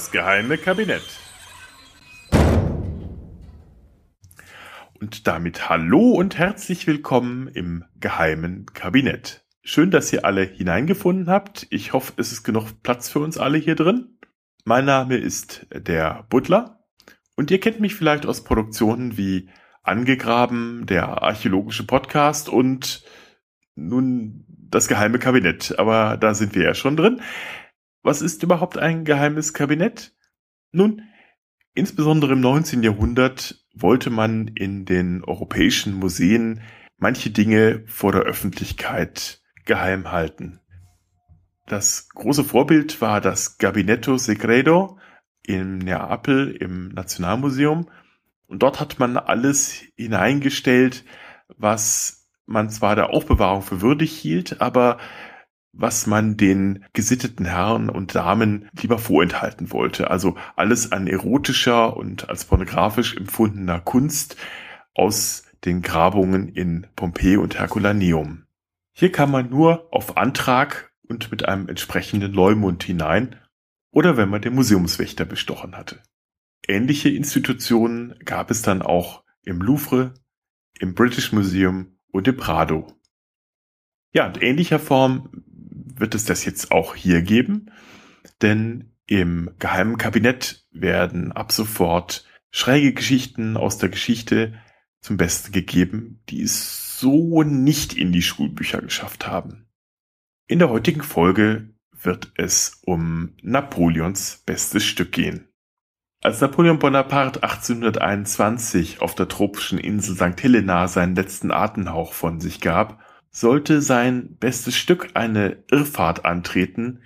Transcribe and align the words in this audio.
Das 0.00 0.10
geheime 0.12 0.56
Kabinett. 0.56 1.02
Und 4.98 5.26
damit 5.26 5.68
hallo 5.68 6.12
und 6.12 6.38
herzlich 6.38 6.86
willkommen 6.86 7.48
im 7.48 7.84
geheimen 7.96 8.64
Kabinett. 8.72 9.44
Schön, 9.62 9.90
dass 9.90 10.10
ihr 10.10 10.24
alle 10.24 10.44
hineingefunden 10.44 11.28
habt. 11.28 11.66
Ich 11.68 11.92
hoffe, 11.92 12.14
es 12.16 12.32
ist 12.32 12.44
genug 12.44 12.82
Platz 12.82 13.10
für 13.10 13.18
uns 13.18 13.36
alle 13.36 13.58
hier 13.58 13.74
drin. 13.74 14.16
Mein 14.64 14.86
Name 14.86 15.18
ist 15.18 15.66
der 15.70 16.24
Butler 16.30 16.82
und 17.36 17.50
ihr 17.50 17.60
kennt 17.60 17.80
mich 17.80 17.94
vielleicht 17.94 18.24
aus 18.24 18.42
Produktionen 18.42 19.18
wie 19.18 19.50
Angegraben, 19.82 20.86
der 20.86 21.22
archäologische 21.22 21.86
Podcast 21.86 22.48
und 22.48 23.04
nun 23.74 24.46
das 24.48 24.88
geheime 24.88 25.18
Kabinett. 25.18 25.78
Aber 25.78 26.16
da 26.16 26.32
sind 26.32 26.54
wir 26.54 26.62
ja 26.62 26.72
schon 26.72 26.96
drin. 26.96 27.20
Was 28.02 28.22
ist 28.22 28.42
überhaupt 28.42 28.78
ein 28.78 29.04
geheimes 29.04 29.52
Kabinett? 29.52 30.14
Nun, 30.72 31.02
insbesondere 31.74 32.32
im 32.32 32.40
19. 32.40 32.82
Jahrhundert 32.82 33.64
wollte 33.74 34.10
man 34.10 34.48
in 34.48 34.84
den 34.84 35.22
europäischen 35.24 35.94
Museen 35.94 36.62
manche 36.96 37.30
Dinge 37.30 37.82
vor 37.86 38.12
der 38.12 38.22
Öffentlichkeit 38.22 39.42
geheim 39.64 40.10
halten. 40.10 40.60
Das 41.66 42.08
große 42.08 42.42
Vorbild 42.42 43.00
war 43.00 43.20
das 43.20 43.58
Gabinetto 43.58 44.16
Segredo 44.16 44.98
in 45.42 45.78
Neapel 45.78 46.50
im 46.50 46.88
Nationalmuseum. 46.88 47.88
Und 48.46 48.62
dort 48.62 48.80
hat 48.80 48.98
man 48.98 49.16
alles 49.16 49.84
hineingestellt, 49.96 51.04
was 51.56 52.28
man 52.46 52.70
zwar 52.70 52.96
der 52.96 53.10
Aufbewahrung 53.10 53.62
für 53.62 53.80
würdig 53.80 54.16
hielt, 54.16 54.60
aber 54.60 54.98
was 55.72 56.06
man 56.06 56.36
den 56.36 56.84
gesitteten 56.92 57.46
Herren 57.46 57.88
und 57.88 58.14
Damen 58.14 58.68
lieber 58.80 58.98
vorenthalten 58.98 59.70
wollte. 59.70 60.10
Also 60.10 60.36
alles 60.56 60.92
an 60.92 61.06
erotischer 61.06 61.96
und 61.96 62.28
als 62.28 62.44
pornografisch 62.44 63.16
empfundener 63.16 63.80
Kunst 63.80 64.36
aus 64.94 65.44
den 65.64 65.82
Grabungen 65.82 66.48
in 66.48 66.86
Pompeji 66.96 67.36
und 67.36 67.58
Herculaneum. 67.58 68.44
Hier 68.92 69.12
kann 69.12 69.30
man 69.30 69.48
nur 69.48 69.88
auf 69.92 70.16
Antrag 70.16 70.92
und 71.08 71.30
mit 71.30 71.48
einem 71.48 71.68
entsprechenden 71.68 72.32
Leumund 72.32 72.82
hinein 72.84 73.36
oder 73.90 74.16
wenn 74.16 74.28
man 74.28 74.42
den 74.42 74.54
Museumswächter 74.54 75.24
bestochen 75.24 75.76
hatte. 75.76 76.00
Ähnliche 76.66 77.08
Institutionen 77.08 78.14
gab 78.24 78.50
es 78.50 78.62
dann 78.62 78.82
auch 78.82 79.24
im 79.42 79.60
Louvre, 79.60 80.14
im 80.78 80.94
British 80.94 81.32
Museum 81.32 81.98
und 82.12 82.28
im 82.28 82.36
Prado. 82.36 82.92
Ja, 84.12 84.26
in 84.26 84.40
ähnlicher 84.40 84.78
Form 84.78 85.44
wird 85.98 86.14
es 86.14 86.24
das 86.24 86.44
jetzt 86.44 86.70
auch 86.72 86.94
hier 86.94 87.22
geben, 87.22 87.70
denn 88.42 88.92
im 89.06 89.50
geheimen 89.58 89.98
Kabinett 89.98 90.66
werden 90.70 91.32
ab 91.32 91.52
sofort 91.52 92.24
schräge 92.50 92.92
Geschichten 92.92 93.56
aus 93.56 93.78
der 93.78 93.88
Geschichte 93.88 94.54
zum 95.00 95.16
Besten 95.16 95.52
gegeben, 95.52 96.22
die 96.28 96.42
es 96.42 96.98
so 96.98 97.42
nicht 97.42 97.94
in 97.94 98.12
die 98.12 98.22
Schulbücher 98.22 98.82
geschafft 98.82 99.26
haben. 99.26 99.66
In 100.46 100.58
der 100.58 100.68
heutigen 100.68 101.02
Folge 101.02 101.74
wird 101.92 102.32
es 102.36 102.80
um 102.84 103.34
Napoleons 103.42 104.42
bestes 104.46 104.84
Stück 104.84 105.12
gehen. 105.12 105.48
Als 106.22 106.40
Napoleon 106.40 106.78
Bonaparte 106.78 107.42
1821 107.42 109.00
auf 109.00 109.14
der 109.14 109.28
tropischen 109.28 109.78
Insel 109.78 110.16
St. 110.16 110.42
Helena 110.42 110.86
seinen 110.86 111.16
letzten 111.16 111.50
Atemhauch 111.50 112.12
von 112.12 112.40
sich 112.40 112.60
gab, 112.60 113.02
sollte 113.30 113.80
sein 113.80 114.36
bestes 114.36 114.76
Stück 114.76 115.10
eine 115.14 115.62
Irrfahrt 115.70 116.24
antreten, 116.24 117.02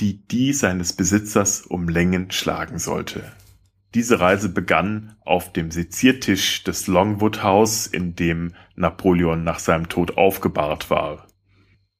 die 0.00 0.26
die 0.26 0.52
seines 0.52 0.92
Besitzers 0.92 1.62
um 1.62 1.88
Längen 1.88 2.30
schlagen 2.30 2.78
sollte. 2.78 3.32
Diese 3.94 4.20
Reise 4.20 4.50
begann 4.50 5.16
auf 5.24 5.52
dem 5.52 5.70
Seziertisch 5.70 6.62
des 6.64 6.86
Longwood 6.86 7.42
House, 7.42 7.86
in 7.86 8.14
dem 8.14 8.52
Napoleon 8.74 9.42
nach 9.42 9.58
seinem 9.58 9.88
Tod 9.88 10.18
aufgebahrt 10.18 10.90
war. 10.90 11.26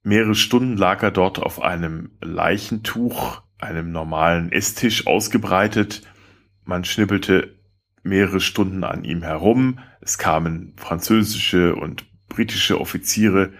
Mehrere 0.03 0.34
Stunden 0.34 0.76
lag 0.76 1.03
er 1.03 1.10
dort 1.10 1.38
auf 1.38 1.60
einem 1.62 2.10
Leichentuch, 2.21 3.43
einem 3.59 3.93
normalen 3.93 4.53
Esstisch 4.53 5.06
ausgebreitet. 5.06 6.03
Man 6.65 6.84
schnippelte 6.84 7.59
mehrere 8.03 8.41
Stunden 8.41 8.84
an 8.84 9.05
ihm 9.05 9.22
herum. 9.22 9.81
Es 10.00 10.19
kamen 10.19 10.75
französische 10.76 11.75
und 11.75 12.05
britische 12.28 12.81
Offiziere 12.81 13.53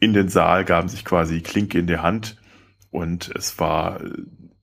in 0.00 0.12
den 0.12 0.28
Saal, 0.28 0.64
gaben 0.64 0.88
sich 0.88 1.04
quasi 1.04 1.40
Klinke 1.42 1.78
in 1.78 1.86
der 1.86 2.02
Hand 2.02 2.36
und 2.90 3.30
es 3.36 3.58
war 3.58 4.00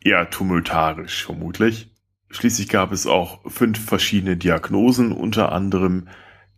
eher 0.02 0.30
tumultarisch 0.30 1.24
vermutlich. 1.26 1.96
Schließlich 2.30 2.70
gab 2.70 2.92
es 2.92 3.08
auch 3.08 3.50
fünf 3.50 3.84
verschiedene 3.84 4.38
Diagnosen, 4.38 5.12
unter 5.12 5.52
anderem 5.52 6.08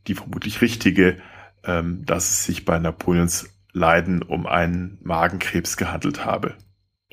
die 0.08 0.16
vermutlich 0.16 0.62
richtige, 0.62 1.18
ähm, 1.64 2.06
dass 2.06 2.30
es 2.30 2.46
sich 2.46 2.66
bei 2.66 2.80
Napoleons 2.80 3.50
Leiden 3.72 4.22
um 4.22 4.48
einen 4.48 4.98
Magenkrebs 5.02 5.78
gehandelt 5.78 6.26
habe. 6.26 6.56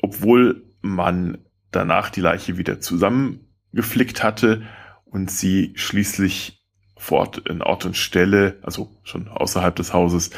Obwohl 0.01 0.63
man 0.81 1.37
danach 1.71 2.09
die 2.09 2.21
Leiche 2.21 2.57
wieder 2.57 2.81
zusammengeflickt 2.81 4.23
hatte 4.23 4.63
und 5.05 5.31
sie 5.31 5.73
schließlich 5.75 6.58
fort 6.99 7.37
in 7.49 7.61
Ort 7.61 7.85
und 7.85 7.97
Stelle, 7.97 8.59
also 8.61 8.91
schon 9.03 9.29
außerhalb 9.29 9.75
des 9.75 9.93
Hauses, 9.93 10.31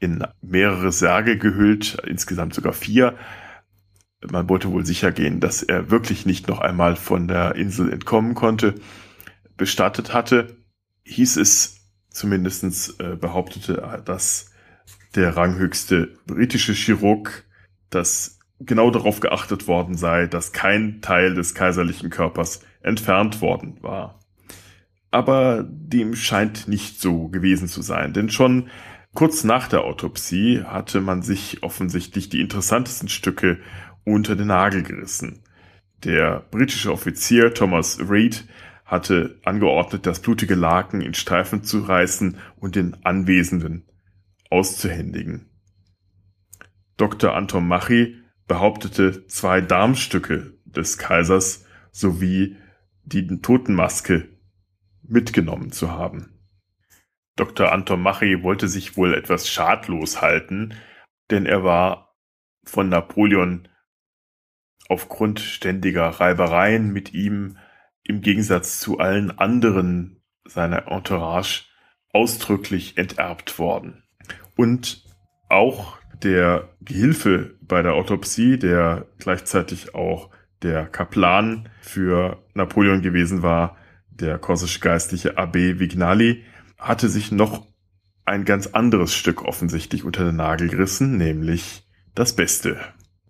in 0.00 0.24
mehrere 0.42 0.92
Särge 0.92 1.38
gehüllt, 1.38 1.96
insgesamt 2.06 2.54
sogar 2.54 2.72
vier. 2.72 3.16
Man 4.28 4.48
wollte 4.48 4.70
wohl 4.70 4.84
sicher 4.84 5.12
gehen, 5.12 5.40
dass 5.40 5.62
er 5.62 5.90
wirklich 5.90 6.26
nicht 6.26 6.48
noch 6.48 6.60
einmal 6.60 6.96
von 6.96 7.28
der 7.28 7.54
Insel 7.54 7.92
entkommen 7.92 8.34
konnte. 8.34 8.74
Bestattet 9.56 10.12
hatte, 10.12 10.56
hieß 11.04 11.36
es 11.36 11.80
zumindestens 12.10 12.98
äh, 12.98 13.16
behauptete, 13.16 14.02
dass 14.04 14.50
der 15.14 15.36
ranghöchste 15.36 16.16
britische 16.26 16.72
Chirurg, 16.72 17.44
dass 17.90 18.40
genau 18.58 18.90
darauf 18.90 19.20
geachtet 19.20 19.68
worden 19.68 19.96
sei, 19.96 20.26
dass 20.26 20.52
kein 20.52 21.00
Teil 21.00 21.34
des 21.34 21.54
kaiserlichen 21.54 22.10
Körpers 22.10 22.60
entfernt 22.82 23.40
worden 23.40 23.78
war 23.82 24.17
aber 25.10 25.64
dem 25.68 26.14
scheint 26.14 26.68
nicht 26.68 27.00
so 27.00 27.28
gewesen 27.28 27.68
zu 27.68 27.82
sein, 27.82 28.12
denn 28.12 28.30
schon 28.30 28.68
kurz 29.14 29.44
nach 29.44 29.68
der 29.68 29.84
Autopsie 29.84 30.62
hatte 30.64 31.00
man 31.00 31.22
sich 31.22 31.62
offensichtlich 31.62 32.28
die 32.28 32.40
interessantesten 32.40 33.08
Stücke 33.08 33.58
unter 34.04 34.36
den 34.36 34.48
Nagel 34.48 34.82
gerissen. 34.82 35.42
Der 36.04 36.46
britische 36.50 36.92
Offizier 36.92 37.54
Thomas 37.54 37.98
Reed 38.08 38.46
hatte 38.84 39.38
angeordnet, 39.44 40.06
das 40.06 40.20
blutige 40.20 40.54
Laken 40.54 41.00
in 41.00 41.14
Streifen 41.14 41.62
zu 41.62 41.80
reißen 41.80 42.36
und 42.56 42.76
den 42.76 42.96
Anwesenden 43.04 43.84
auszuhändigen. 44.50 45.46
Dr. 46.96 47.34
Anton 47.34 47.66
Machi 47.66 48.16
behauptete 48.46 49.26
zwei 49.26 49.60
Darmstücke 49.60 50.54
des 50.64 50.96
Kaisers 50.96 51.66
sowie 51.92 52.56
die 53.04 53.26
Totenmaske 53.26 54.28
mitgenommen 55.08 55.72
zu 55.72 55.90
haben. 55.90 56.38
Dr. 57.36 57.72
Anton 57.72 58.02
Machi 58.02 58.42
wollte 58.42 58.68
sich 58.68 58.96
wohl 58.96 59.14
etwas 59.14 59.48
schadlos 59.48 60.20
halten, 60.20 60.74
denn 61.30 61.46
er 61.46 61.62
war 61.62 62.16
von 62.64 62.88
Napoleon 62.88 63.68
aufgrund 64.88 65.40
ständiger 65.40 66.08
Reibereien 66.08 66.92
mit 66.92 67.14
ihm 67.14 67.58
im 68.02 68.22
Gegensatz 68.22 68.80
zu 68.80 68.98
allen 68.98 69.38
anderen 69.38 70.22
seiner 70.44 70.88
Entourage 70.88 71.66
ausdrücklich 72.12 72.96
enterbt 72.96 73.58
worden. 73.58 74.02
Und 74.56 75.04
auch 75.48 75.98
der 76.22 76.70
Gehilfe 76.80 77.56
bei 77.60 77.82
der 77.82 77.94
Autopsie, 77.94 78.58
der 78.58 79.06
gleichzeitig 79.18 79.94
auch 79.94 80.30
der 80.62 80.86
Kaplan 80.86 81.68
für 81.80 82.42
Napoleon 82.54 83.02
gewesen 83.02 83.42
war, 83.42 83.76
der 84.20 84.38
korsische 84.38 84.80
Geistliche 84.80 85.38
Abbé 85.38 85.78
Vignali, 85.78 86.44
hatte 86.78 87.08
sich 87.08 87.32
noch 87.32 87.66
ein 88.24 88.44
ganz 88.44 88.68
anderes 88.68 89.14
Stück 89.14 89.42
offensichtlich 89.42 90.04
unter 90.04 90.24
den 90.24 90.36
Nagel 90.36 90.68
gerissen, 90.68 91.16
nämlich 91.16 91.86
das 92.14 92.34
Beste, 92.34 92.78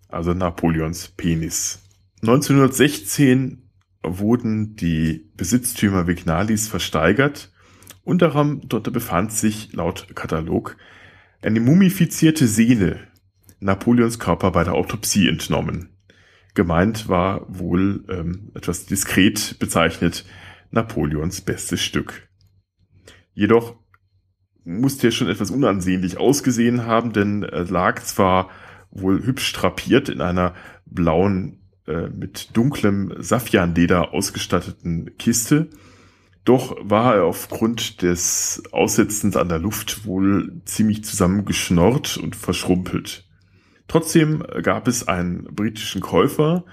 also 0.07 0.33
Napoleons 0.33 1.09
Penis. 1.09 1.79
1916 2.21 3.69
wurden 4.03 4.75
die 4.75 5.29
Besitztümer 5.35 6.07
Vignalis 6.07 6.67
versteigert. 6.67 7.51
und 8.03 8.21
daran 8.21 8.61
dort 8.65 8.91
befand 8.91 9.31
sich 9.31 9.73
laut 9.73 10.07
Katalog 10.15 10.77
eine 11.41 11.59
mumifizierte 11.59 12.47
Sehne 12.47 12.99
Napoleons 13.59 14.19
Körper 14.19 14.51
bei 14.51 14.63
der 14.63 14.73
Autopsie 14.73 15.27
entnommen. 15.27 15.89
Gemeint 16.55 17.07
war 17.07 17.45
wohl 17.47 18.03
ähm, 18.09 18.51
etwas 18.55 18.85
diskret 18.85 19.57
bezeichnet 19.59 20.25
Napoleons 20.71 21.41
bestes 21.41 21.81
Stück. 21.81 22.29
Jedoch 23.33 23.75
musste 24.63 25.07
er 25.07 25.11
schon 25.11 25.29
etwas 25.29 25.51
unansehnlich 25.51 26.17
ausgesehen 26.17 26.85
haben, 26.85 27.13
denn 27.13 27.43
er 27.43 27.65
lag 27.65 28.03
zwar 28.03 28.49
wohl 28.91 29.23
hübsch 29.25 29.53
drapiert 29.53 30.09
in 30.09 30.21
einer 30.21 30.53
blauen 30.85 31.59
äh, 31.87 32.09
mit 32.09 32.55
dunklem 32.55 33.13
Safianleder 33.17 34.13
ausgestatteten 34.13 35.17
Kiste. 35.17 35.69
Doch 36.45 36.75
war 36.81 37.15
er 37.15 37.25
aufgrund 37.25 38.01
des 38.01 38.63
Aussetzens 38.71 39.35
an 39.35 39.49
der 39.49 39.59
Luft 39.59 40.05
wohl 40.05 40.61
ziemlich 40.65 41.03
zusammengeschnorrt 41.03 42.17
und 42.17 42.35
verschrumpelt. 42.35 43.27
Trotzdem 43.87 44.43
gab 44.61 44.87
es 44.87 45.07
einen 45.07 45.43
britischen 45.43 46.01
Käufer, 46.01 46.63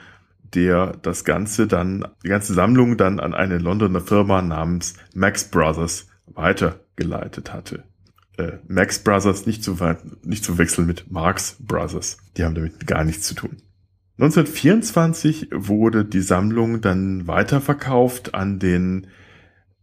der 0.54 0.96
das 1.02 1.24
Ganze 1.24 1.66
dann, 1.66 2.06
die 2.22 2.28
ganze 2.28 2.54
Sammlung 2.54 2.96
dann 2.96 3.20
an 3.20 3.34
eine 3.34 3.58
Londoner 3.58 4.00
Firma 4.00 4.42
namens 4.42 4.94
Max 5.14 5.50
Brothers 5.50 6.08
weitergeleitet 6.26 7.52
hatte. 7.52 7.84
Äh, 8.36 8.58
Max 8.68 8.98
Brothers 8.98 9.46
nicht 9.46 9.64
zu, 9.64 9.76
nicht 10.22 10.44
zu 10.44 10.58
wechseln 10.58 10.86
mit 10.86 11.10
Marx 11.10 11.56
Brothers. 11.60 12.18
Die 12.36 12.44
haben 12.44 12.54
damit 12.54 12.86
gar 12.86 13.04
nichts 13.04 13.26
zu 13.26 13.34
tun. 13.34 13.56
1924 14.18 15.48
wurde 15.52 16.04
die 16.04 16.22
Sammlung 16.22 16.80
dann 16.80 17.26
weiterverkauft 17.26 18.34
an 18.34 18.58
den 18.58 19.08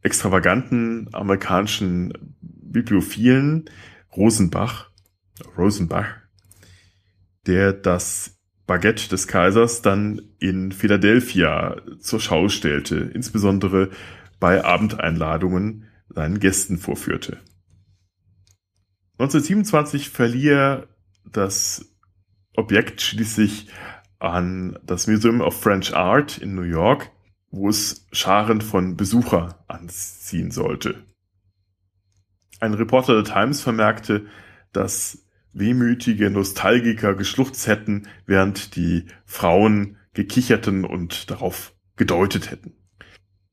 extravaganten 0.01 1.10
amerikanischen 1.13 2.13
Bibliophilen 2.42 3.69
Rosenbach, 4.15 4.89
Rosenbach, 5.57 6.07
der 7.45 7.74
das 7.74 8.32
Baguette 8.65 9.10
des 9.10 9.27
Kaisers 9.27 9.81
dann 9.81 10.21
in 10.39 10.71
Philadelphia 10.71 11.81
zur 12.00 12.19
Schau 12.19 12.48
stellte, 12.50 12.95
insbesondere 12.95 13.89
bei 14.39 14.63
Abendeinladungen 14.63 15.88
seinen 16.10 16.39
Gästen 16.39 16.77
vorführte. 16.77 17.39
1927 19.18 20.10
verlieh 20.10 20.50
er 20.50 20.88
das 21.25 21.94
Objekt 22.56 23.01
schließlich 23.01 23.68
an 24.19 24.80
das 24.86 25.07
Museum 25.07 25.42
of 25.42 25.60
French 25.60 25.95
Art 25.95 26.38
in 26.38 26.56
New 26.56 26.63
York, 26.63 27.12
wo 27.51 27.69
es 27.69 28.07
Scharen 28.12 28.62
von 28.62 28.95
Besucher 28.95 29.63
anziehen 29.68 30.51
sollte. 30.51 31.04
Ein 32.60 32.74
Reporter 32.74 33.21
der 33.21 33.33
Times 33.33 33.62
vermerkte, 33.62 34.25
dass 34.71 35.23
wehmütige 35.53 36.29
Nostalgiker 36.29 37.15
geschluchzt 37.15 37.67
hätten, 37.67 38.07
während 38.25 38.75
die 38.75 39.05
Frauen 39.25 39.97
gekicherten 40.13 40.85
und 40.85 41.29
darauf 41.31 41.73
gedeutet 41.95 42.51
hätten. 42.51 42.73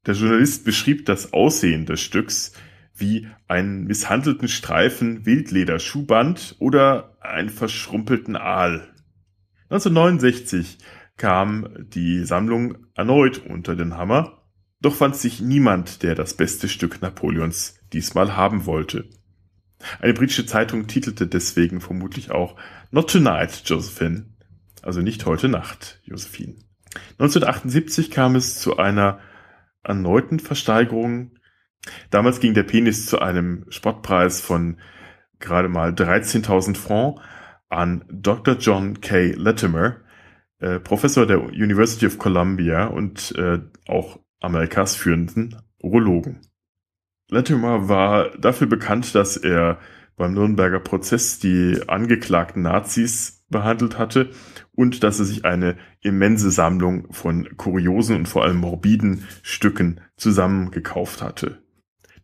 Der 0.07 0.15
Journalist 0.15 0.65
beschrieb 0.65 1.07
das 1.07 1.33
Aussehen 1.33 1.87
des 1.87 2.01
Stücks 2.01 2.53
wie 2.95 3.29
einen 3.49 3.85
misshandelten 3.85 4.49
Streifen 4.49 5.27
Wildlederschuhband 5.27 6.57
oder 6.59 7.17
einen 7.21 7.49
verschrumpelten 7.49 8.37
Aal. 8.37 8.89
1969 9.71 10.79
kam 11.17 11.69
die 11.79 12.25
Sammlung 12.25 12.87
erneut 12.95 13.39
unter 13.47 13.77
den 13.77 13.97
Hammer, 13.97 14.43
doch 14.81 14.95
fand 14.95 15.17
sich 15.17 15.41
niemand, 15.41 16.03
der 16.03 16.15
das 16.15 16.35
beste 16.35 16.69
Stück 16.69 17.03
Napoleons 17.03 17.79
diesmal 17.93 18.37
haben 18.37 18.65
wollte. 18.65 19.09
Eine 20.01 20.15
britische 20.15 20.47
Zeitung 20.47 20.87
titelte 20.87 21.27
deswegen 21.27 21.81
vermutlich 21.81 22.31
auch 22.31 22.57
Not 22.91 23.11
Tonight, 23.11 23.63
Josephine, 23.65 24.27
also 24.83 25.01
nicht 25.01 25.27
heute 25.27 25.49
Nacht, 25.49 26.01
Josephine. 26.05 26.57
1978 27.19 28.11
kam 28.11 28.37
es 28.37 28.59
zu 28.59 28.77
einer 28.77 29.21
erneuten 29.83 30.41
Versteigerung. 30.41 31.33
Damals 32.11 32.41
ging 32.41 32.55
der 32.55 32.65
Penis 32.65 33.07
zu 33.07 33.21
einem 33.21 33.65
Spottpreis 33.69 34.41
von 34.41 34.79
gerade 35.39 35.69
mal 35.69 35.91
13.000 35.91 36.77
Francs 36.77 37.23
an 37.69 38.05
Dr. 38.11 38.57
John 38.57 39.01
K. 39.01 39.33
Latimer, 39.33 39.97
äh, 40.59 40.81
Professor 40.81 41.27
der 41.27 41.43
University 41.43 42.07
of 42.07 42.19
Columbia 42.19 42.87
und 42.87 43.33
äh, 43.37 43.61
auch 43.89 44.19
Amerikas 44.41 44.97
führenden 44.97 45.57
Urologen. 45.83 46.41
Latimer 47.31 47.89
war 47.89 48.31
dafür 48.37 48.67
bekannt, 48.67 49.15
dass 49.15 49.37
er 49.37 49.79
beim 50.17 50.35
Nürnberger 50.35 50.81
Prozess 50.81 51.39
die 51.39 51.81
angeklagten 51.87 52.63
Nazis 52.63 53.45
behandelt 53.49 53.99
hatte 53.99 54.31
und 54.73 55.03
dass 55.03 55.19
er 55.19 55.25
sich 55.25 55.45
eine 55.45 55.77
immense 56.01 56.51
Sammlung 56.51 57.13
von 57.13 57.57
kuriosen 57.57 58.17
und 58.17 58.29
vor 58.29 58.45
allem 58.45 58.59
morbiden 58.59 59.27
Stücken 59.43 60.01
zusammengekauft 60.17 61.23
hatte. 61.23 61.63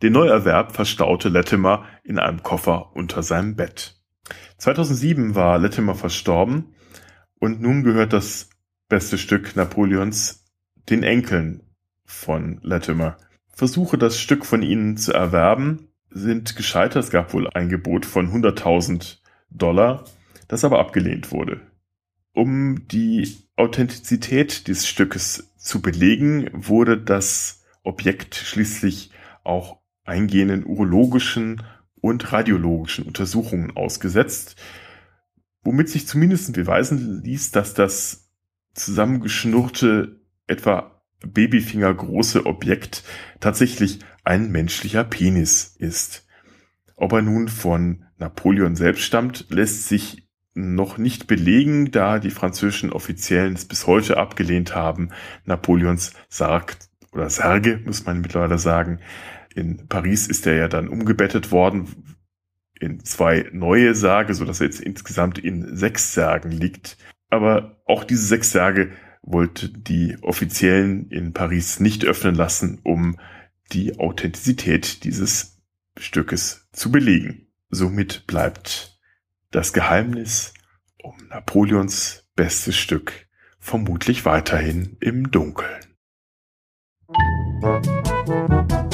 Den 0.02 0.12
Neuerwerb 0.12 0.72
verstaute 0.72 1.28
Latimer 1.28 1.84
in 2.04 2.18
einem 2.18 2.42
Koffer 2.42 2.94
unter 2.94 3.22
seinem 3.22 3.56
Bett. 3.56 4.00
2007 4.58 5.34
war 5.34 5.58
Latimer 5.58 5.94
verstorben 5.94 6.74
und 7.38 7.60
nun 7.60 7.82
gehört 7.82 8.12
das 8.12 8.50
beste 8.88 9.18
Stück 9.18 9.56
Napoleons 9.56 10.44
den 10.90 11.02
Enkeln 11.02 11.62
von 12.04 12.60
Latimer. 12.62 13.16
Versuche, 13.56 13.96
das 13.96 14.20
Stück 14.20 14.44
von 14.44 14.60
ihnen 14.60 14.98
zu 14.98 15.14
erwerben, 15.14 15.88
sind 16.10 16.56
gescheitert. 16.56 17.02
Es 17.04 17.10
gab 17.10 17.32
wohl 17.32 17.48
ein 17.48 17.70
Gebot 17.70 18.04
von 18.04 18.30
100.000 18.30 19.16
Dollar, 19.48 20.04
das 20.46 20.62
aber 20.62 20.78
abgelehnt 20.78 21.32
wurde. 21.32 21.62
Um 22.34 22.86
die 22.88 23.34
Authentizität 23.56 24.66
dieses 24.66 24.86
Stückes 24.86 25.54
zu 25.56 25.80
belegen, 25.80 26.50
wurde 26.52 26.98
das 26.98 27.64
Objekt 27.82 28.34
schließlich 28.34 29.10
auch 29.42 29.78
eingehenden 30.04 30.66
urologischen 30.66 31.62
und 32.02 32.34
radiologischen 32.34 33.06
Untersuchungen 33.06 33.74
ausgesetzt, 33.74 34.56
womit 35.62 35.88
sich 35.88 36.06
zumindest 36.06 36.52
beweisen 36.52 37.22
ließ, 37.24 37.52
dass 37.52 37.72
das 37.72 38.28
zusammengeschnurrte 38.74 40.20
etwa 40.46 40.95
Babyfinger 41.24 41.92
große 41.92 42.46
Objekt 42.46 43.04
tatsächlich 43.40 44.00
ein 44.24 44.50
menschlicher 44.50 45.04
Penis 45.04 45.74
ist. 45.78 46.26
Ob 46.96 47.12
er 47.12 47.22
nun 47.22 47.48
von 47.48 48.04
Napoleon 48.18 48.76
selbst 48.76 49.02
stammt, 49.02 49.46
lässt 49.50 49.88
sich 49.88 50.26
noch 50.54 50.96
nicht 50.96 51.26
belegen, 51.26 51.90
da 51.90 52.18
die 52.18 52.30
französischen 52.30 52.90
Offiziellen 52.90 53.52
es 53.52 53.66
bis 53.66 53.86
heute 53.86 54.16
abgelehnt 54.16 54.74
haben, 54.74 55.10
Napoleons 55.44 56.14
Sarg 56.28 56.78
oder 57.12 57.28
Särge, 57.28 57.80
muss 57.84 58.06
man 58.06 58.22
mittlerweile 58.22 58.58
sagen. 58.58 59.00
In 59.54 59.86
Paris 59.88 60.26
ist 60.26 60.46
er 60.46 60.54
ja 60.54 60.68
dann 60.68 60.88
umgebettet 60.88 61.50
worden 61.52 62.16
in 62.80 63.04
zwei 63.04 63.48
neue 63.52 63.94
Särge, 63.94 64.34
so 64.34 64.44
dass 64.44 64.60
er 64.60 64.66
jetzt 64.66 64.80
insgesamt 64.80 65.38
in 65.38 65.76
sechs 65.76 66.14
Särgen 66.14 66.50
liegt. 66.50 66.96
Aber 67.30 67.82
auch 67.86 68.04
diese 68.04 68.26
sechs 68.26 68.50
Särge 68.50 68.92
wollte 69.26 69.68
die 69.68 70.16
Offiziellen 70.22 71.10
in 71.10 71.32
Paris 71.32 71.80
nicht 71.80 72.04
öffnen 72.04 72.34
lassen, 72.34 72.80
um 72.84 73.18
die 73.72 73.98
Authentizität 73.98 75.04
dieses 75.04 75.60
Stückes 75.98 76.68
zu 76.72 76.90
belegen. 76.90 77.48
Somit 77.68 78.26
bleibt 78.26 78.98
das 79.50 79.72
Geheimnis 79.72 80.54
um 81.02 81.16
Napoleons 81.28 82.24
bestes 82.36 82.76
Stück 82.76 83.26
vermutlich 83.58 84.24
weiterhin 84.24 84.96
im 85.00 85.30
Dunkeln. 85.30 85.84
Musik 87.60 88.85